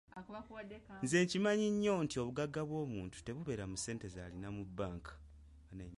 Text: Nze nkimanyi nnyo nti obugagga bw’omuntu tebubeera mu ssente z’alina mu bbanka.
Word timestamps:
Nze 1.03 1.17
nkimanyi 1.25 1.67
nnyo 1.73 1.93
nti 2.05 2.15
obugagga 2.21 2.61
bw’omuntu 2.67 3.15
tebubeera 3.25 3.65
mu 3.71 3.75
ssente 3.79 4.05
z’alina 4.13 4.49
mu 4.55 4.63
bbanka. 4.67 5.13